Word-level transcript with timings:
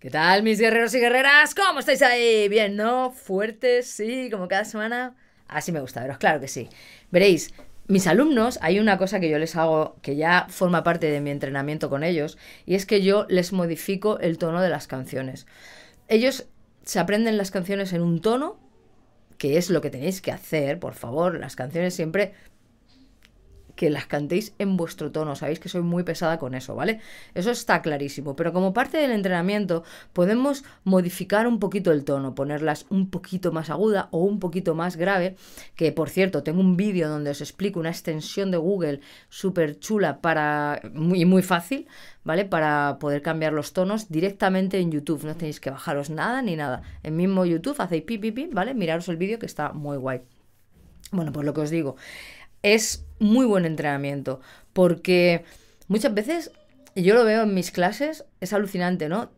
¿Qué 0.00 0.08
tal, 0.08 0.42
mis 0.42 0.58
guerreros 0.58 0.94
y 0.94 0.98
guerreras? 0.98 1.54
¿Cómo 1.54 1.80
estáis 1.80 2.00
ahí? 2.00 2.48
Bien, 2.48 2.74
¿no? 2.74 3.10
Fuertes, 3.10 3.86
sí, 3.86 4.30
como 4.30 4.48
cada 4.48 4.64
semana. 4.64 5.14
Así 5.46 5.72
me 5.72 5.80
gusta 5.82 6.00
veros, 6.00 6.16
claro 6.16 6.40
que 6.40 6.48
sí. 6.48 6.70
Veréis, 7.10 7.52
mis 7.86 8.06
alumnos, 8.06 8.58
hay 8.62 8.80
una 8.80 8.96
cosa 8.96 9.20
que 9.20 9.28
yo 9.28 9.38
les 9.38 9.56
hago 9.56 9.98
que 10.00 10.16
ya 10.16 10.46
forma 10.48 10.84
parte 10.84 11.10
de 11.10 11.20
mi 11.20 11.28
entrenamiento 11.28 11.90
con 11.90 12.02
ellos, 12.02 12.38
y 12.64 12.76
es 12.76 12.86
que 12.86 13.02
yo 13.02 13.26
les 13.28 13.52
modifico 13.52 14.18
el 14.20 14.38
tono 14.38 14.62
de 14.62 14.70
las 14.70 14.86
canciones. 14.86 15.46
Ellos 16.08 16.46
se 16.82 16.98
aprenden 16.98 17.36
las 17.36 17.50
canciones 17.50 17.92
en 17.92 18.00
un 18.00 18.22
tono, 18.22 18.58
que 19.36 19.58
es 19.58 19.68
lo 19.68 19.82
que 19.82 19.90
tenéis 19.90 20.22
que 20.22 20.32
hacer, 20.32 20.78
por 20.78 20.94
favor. 20.94 21.38
Las 21.38 21.56
canciones 21.56 21.92
siempre 21.92 22.32
que 23.80 23.88
las 23.88 24.04
cantéis 24.04 24.52
en 24.58 24.76
vuestro 24.76 25.10
tono. 25.10 25.34
Sabéis 25.36 25.58
que 25.58 25.70
soy 25.70 25.80
muy 25.80 26.02
pesada 26.02 26.38
con 26.38 26.54
eso, 26.54 26.74
¿vale? 26.74 27.00
Eso 27.32 27.50
está 27.50 27.80
clarísimo. 27.80 28.36
Pero 28.36 28.52
como 28.52 28.74
parte 28.74 28.98
del 28.98 29.10
entrenamiento 29.10 29.84
podemos 30.12 30.64
modificar 30.84 31.46
un 31.46 31.58
poquito 31.58 31.90
el 31.90 32.04
tono, 32.04 32.34
ponerlas 32.34 32.84
un 32.90 33.08
poquito 33.08 33.52
más 33.52 33.70
aguda 33.70 34.08
o 34.10 34.18
un 34.18 34.38
poquito 34.38 34.74
más 34.74 34.96
grave. 34.96 35.36
Que 35.76 35.92
por 35.92 36.10
cierto, 36.10 36.42
tengo 36.42 36.60
un 36.60 36.76
vídeo 36.76 37.08
donde 37.08 37.30
os 37.30 37.40
explico 37.40 37.80
una 37.80 37.88
extensión 37.88 38.50
de 38.50 38.58
Google 38.58 39.00
súper 39.30 39.78
chula 39.78 40.20
para. 40.20 40.82
muy, 40.92 41.24
muy 41.24 41.40
fácil, 41.40 41.88
¿vale? 42.22 42.44
Para 42.44 42.98
poder 43.00 43.22
cambiar 43.22 43.54
los 43.54 43.72
tonos 43.72 44.10
directamente 44.10 44.78
en 44.78 44.92
YouTube. 44.92 45.24
No 45.24 45.36
tenéis 45.36 45.58
que 45.58 45.70
bajaros 45.70 46.10
nada 46.10 46.42
ni 46.42 46.54
nada. 46.54 46.82
En 47.02 47.16
mismo 47.16 47.46
YouTube 47.46 47.80
hacéis 47.80 48.02
pi, 48.02 48.18
pi, 48.18 48.30
pi, 48.30 48.50
¿vale? 48.52 48.74
Miraros 48.74 49.08
el 49.08 49.16
vídeo 49.16 49.38
que 49.38 49.46
está 49.46 49.72
muy 49.72 49.96
guay. 49.96 50.20
Bueno, 51.12 51.32
pues 51.32 51.44
lo 51.44 51.54
que 51.54 51.62
os 51.62 51.70
digo 51.70 51.96
es 52.62 53.04
muy 53.18 53.46
buen 53.46 53.64
entrenamiento, 53.64 54.40
porque 54.72 55.44
muchas 55.88 56.14
veces, 56.14 56.52
yo 56.94 57.14
lo 57.14 57.24
veo 57.24 57.42
en 57.42 57.54
mis 57.54 57.70
clases, 57.70 58.24
es 58.40 58.52
alucinante, 58.52 59.08
¿no? 59.08 59.30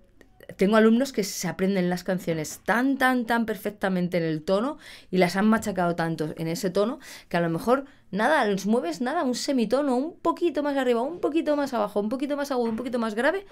Tengo 0.56 0.76
alumnos 0.76 1.12
que 1.12 1.24
se 1.24 1.48
aprenden 1.48 1.88
las 1.88 2.04
canciones 2.04 2.60
tan, 2.64 2.98
tan, 2.98 3.24
tan 3.24 3.46
perfectamente 3.46 4.18
en 4.18 4.24
el 4.24 4.42
tono 4.42 4.76
y 5.10 5.18
las 5.18 5.36
han 5.36 5.48
machacado 5.48 5.94
tanto 5.96 6.34
en 6.36 6.46
ese 6.46 6.68
tono 6.68 6.98
que 7.28 7.36
a 7.36 7.40
lo 7.40 7.48
mejor 7.48 7.86
nada, 8.10 8.44
los 8.44 8.66
mueves 8.66 9.00
nada, 9.00 9.22
un 9.22 9.34
semitono, 9.34 9.96
un 9.96 10.14
poquito 10.14 10.62
más 10.62 10.76
arriba, 10.76 11.00
un 11.00 11.20
poquito 11.20 11.56
más 11.56 11.72
abajo, 11.72 12.00
un 12.00 12.08
poquito 12.08 12.36
más 12.36 12.50
agudo, 12.50 12.70
un 12.70 12.76
poquito 12.76 12.98
más 12.98 13.14
grave 13.14 13.46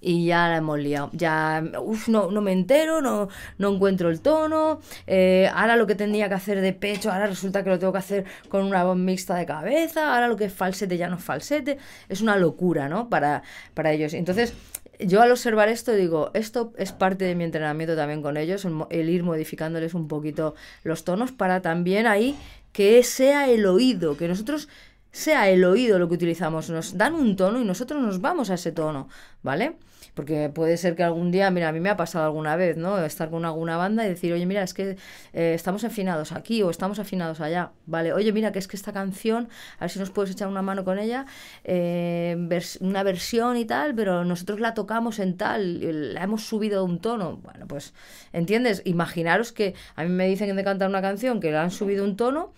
y 0.00 0.26
ya 0.26 0.48
la 0.48 0.56
hemos 0.58 0.78
liado. 0.78 1.10
Ya, 1.12 1.62
uff, 1.80 2.08
no, 2.08 2.30
no 2.30 2.40
me 2.40 2.52
entero, 2.52 3.00
no, 3.00 3.28
no 3.58 3.74
encuentro 3.74 4.10
el 4.10 4.20
tono. 4.20 4.80
Eh, 5.06 5.50
ahora 5.52 5.76
lo 5.76 5.86
que 5.86 5.94
tendría 5.94 6.28
que 6.28 6.34
hacer 6.34 6.60
de 6.60 6.72
pecho, 6.72 7.10
ahora 7.10 7.26
resulta 7.26 7.64
que 7.64 7.70
lo 7.70 7.78
tengo 7.78 7.92
que 7.92 7.98
hacer 7.98 8.24
con 8.48 8.64
una 8.64 8.84
voz 8.84 8.96
mixta 8.96 9.34
de 9.36 9.46
cabeza. 9.46 10.14
Ahora 10.14 10.28
lo 10.28 10.36
que 10.36 10.46
es 10.46 10.52
falsete 10.52 10.96
ya 10.96 11.08
no 11.08 11.16
es 11.16 11.24
falsete. 11.24 11.78
Es 12.08 12.20
una 12.20 12.36
locura, 12.36 12.88
¿no? 12.88 13.08
Para, 13.08 13.42
para 13.74 13.92
ellos. 13.92 14.14
Entonces, 14.14 14.54
yo 15.00 15.22
al 15.22 15.30
observar 15.30 15.68
esto 15.68 15.92
digo, 15.92 16.30
esto 16.34 16.72
es 16.76 16.92
parte 16.92 17.24
de 17.24 17.34
mi 17.34 17.44
entrenamiento 17.44 17.94
también 17.94 18.22
con 18.22 18.36
ellos, 18.36 18.66
el 18.90 19.08
ir 19.08 19.22
modificándoles 19.22 19.94
un 19.94 20.08
poquito 20.08 20.54
los 20.82 21.04
tonos 21.04 21.30
para 21.32 21.62
también 21.62 22.06
ahí 22.06 22.36
que 22.72 23.02
sea 23.02 23.48
el 23.48 23.66
oído, 23.66 24.16
que 24.16 24.28
nosotros 24.28 24.68
sea 25.10 25.48
el 25.48 25.64
oído 25.64 25.98
lo 25.98 26.08
que 26.08 26.14
utilizamos. 26.14 26.70
Nos 26.70 26.96
dan 26.96 27.14
un 27.14 27.36
tono 27.36 27.60
y 27.60 27.64
nosotros 27.64 28.00
nos 28.02 28.20
vamos 28.20 28.50
a 28.50 28.54
ese 28.54 28.72
tono, 28.72 29.08
¿vale? 29.42 29.76
Porque 30.14 30.50
puede 30.52 30.76
ser 30.76 30.96
que 30.96 31.04
algún 31.04 31.30
día, 31.30 31.50
mira, 31.50 31.68
a 31.68 31.72
mí 31.72 31.78
me 31.78 31.90
ha 31.90 31.96
pasado 31.96 32.24
alguna 32.24 32.56
vez, 32.56 32.76
¿no? 32.76 32.98
Estar 33.04 33.30
con 33.30 33.44
alguna 33.44 33.76
banda 33.76 34.04
y 34.04 34.08
decir, 34.08 34.32
oye, 34.32 34.46
mira, 34.46 34.62
es 34.62 34.74
que 34.74 34.96
eh, 35.32 35.54
estamos 35.54 35.84
afinados 35.84 36.32
aquí 36.32 36.62
o 36.62 36.70
estamos 36.70 36.98
afinados 36.98 37.40
allá, 37.40 37.70
¿vale? 37.86 38.12
Oye, 38.12 38.32
mira, 38.32 38.50
que 38.50 38.58
es 38.58 38.66
que 38.66 38.76
esta 38.76 38.92
canción, 38.92 39.48
a 39.78 39.82
ver 39.82 39.90
si 39.90 39.98
nos 40.00 40.10
puedes 40.10 40.32
echar 40.32 40.48
una 40.48 40.60
mano 40.60 40.84
con 40.84 40.98
ella, 40.98 41.26
eh, 41.62 42.36
una 42.80 43.02
versión 43.04 43.56
y 43.56 43.64
tal, 43.64 43.94
pero 43.94 44.24
nosotros 44.24 44.58
la 44.60 44.74
tocamos 44.74 45.20
en 45.20 45.36
tal, 45.36 46.14
la 46.14 46.22
hemos 46.22 46.44
subido 46.44 46.84
un 46.84 47.00
tono. 47.00 47.36
Bueno, 47.36 47.66
pues, 47.68 47.94
¿entiendes? 48.32 48.82
Imaginaros 48.84 49.52
que 49.52 49.74
a 49.94 50.02
mí 50.02 50.10
me 50.10 50.26
dicen 50.26 50.54
de 50.56 50.64
cantar 50.64 50.88
una 50.88 51.02
canción 51.02 51.38
que 51.38 51.52
la 51.52 51.62
han 51.62 51.70
subido 51.70 52.04
un 52.04 52.16
tono 52.16 52.52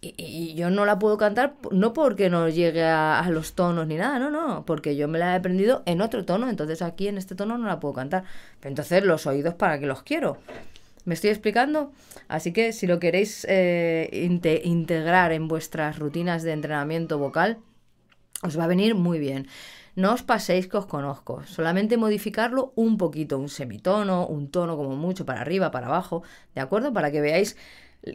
y, 0.00 0.54
yo 0.54 0.70
no 0.70 0.84
la 0.84 0.98
puedo 0.98 1.18
cantar 1.18 1.54
no 1.70 1.92
porque 1.92 2.30
no 2.30 2.48
llegue 2.48 2.84
a, 2.84 3.26
los 3.30 3.54
tonos 3.54 3.86
ni 3.86 3.96
nada, 3.96 4.18
no, 4.18 4.30
no, 4.30 4.64
porque 4.64 4.96
yo 4.96 5.08
me 5.08 5.18
la 5.18 5.32
he 5.32 5.36
aprendido 5.36 5.82
en 5.86 6.00
otro 6.00 6.24
tono, 6.24 6.48
entonces 6.48 6.82
aquí 6.82 7.08
en 7.08 7.18
este 7.18 7.34
tono 7.34 7.58
no 7.58 7.66
la 7.66 7.80
puedo 7.80 7.94
cantar. 7.94 8.24
entonces 8.62 9.04
los 9.04 9.26
oídos 9.26 9.54
para 9.54 9.78
que 9.78 9.86
los 9.86 10.02
quiero. 10.02 10.38
¿Me 11.04 11.14
estoy 11.14 11.30
explicando? 11.30 11.92
Así 12.28 12.52
que 12.52 12.72
si 12.72 12.86
lo 12.86 12.98
queréis 12.98 13.46
eh, 13.48 14.28
integrar 14.64 15.32
en 15.32 15.48
vuestras 15.48 15.98
rutinas 15.98 16.42
de 16.42 16.52
entrenamiento 16.52 17.18
vocal, 17.18 17.58
os 18.42 18.58
va 18.58 18.64
a 18.64 18.68
venir 18.68 18.94
muy 18.94 19.18
bien. 19.18 19.48
No 19.96 20.12
os 20.14 20.22
paséis 20.22 20.68
que 20.68 20.76
os 20.76 20.86
conozco, 20.86 21.42
solamente 21.44 21.96
modificarlo 21.96 22.72
un 22.76 22.96
poquito, 22.96 23.38
un 23.38 23.48
semitono, 23.48 24.26
un 24.26 24.50
tono 24.50 24.76
como 24.76 24.94
mucho 24.96 25.26
para 25.26 25.40
arriba, 25.40 25.70
para 25.70 25.88
abajo, 25.88 26.22
¿de 26.54 26.60
acuerdo? 26.60 26.92
Para 26.92 27.10
que 27.10 27.20
veáis 27.20 27.56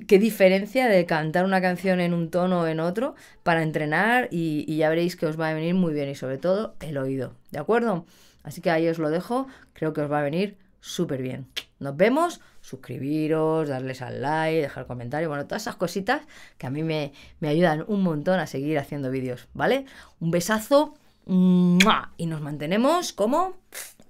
qué 0.07 0.19
diferencia 0.19 0.87
de 0.87 1.05
cantar 1.05 1.45
una 1.45 1.61
canción 1.61 1.99
en 1.99 2.13
un 2.13 2.29
tono 2.29 2.61
o 2.61 2.67
en 2.67 2.79
otro 2.79 3.15
para 3.43 3.63
entrenar 3.63 4.27
y, 4.31 4.75
ya 4.75 4.89
veréis 4.89 5.15
que 5.15 5.25
os 5.25 5.39
va 5.39 5.49
a 5.49 5.53
venir 5.53 5.75
muy 5.75 5.93
bien 5.93 6.09
y 6.09 6.15
sobre 6.15 6.37
todo 6.37 6.75
el 6.81 6.97
oído, 6.97 7.33
¿de 7.51 7.59
acuerdo? 7.59 8.05
Así 8.43 8.61
que 8.61 8.71
ahí 8.71 8.87
os 8.87 8.99
lo 8.99 9.09
dejo, 9.09 9.47
creo 9.73 9.93
que 9.93 10.01
os 10.01 10.11
va 10.11 10.19
a 10.19 10.23
venir 10.23 10.57
súper 10.79 11.21
bien. 11.21 11.47
Nos 11.79 11.97
vemos, 11.97 12.41
suscribiros, 12.61 13.67
darles 13.67 14.01
al 14.01 14.21
like, 14.21 14.61
dejar 14.61 14.85
comentario, 14.85 15.29
bueno, 15.29 15.45
todas 15.45 15.63
esas 15.63 15.75
cositas 15.75 16.21
que 16.57 16.67
a 16.67 16.69
mí 16.69 16.83
me, 16.83 17.11
me 17.39 17.49
ayudan 17.49 17.83
un 17.87 18.01
montón 18.01 18.39
a 18.39 18.47
seguir 18.47 18.77
haciendo 18.79 19.11
vídeos, 19.11 19.47
¿vale? 19.53 19.85
Un 20.19 20.31
besazo 20.31 20.95
y 21.27 22.25
nos 22.27 22.41
mantenemos 22.41 23.13
como... 23.13 23.57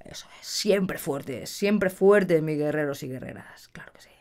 Eso 0.03 0.27
es, 0.39 0.45
siempre 0.45 0.99
fuertes, 0.99 1.49
siempre 1.49 1.89
fuertes, 1.89 2.43
mis 2.43 2.57
guerreros 2.57 3.01
y 3.01 3.07
guerreras, 3.07 3.69
claro 3.69 3.91
que 3.93 4.01
sí. 4.01 4.14